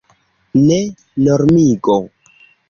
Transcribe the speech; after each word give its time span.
Ne 0.61 0.77
normigo. 1.27 1.99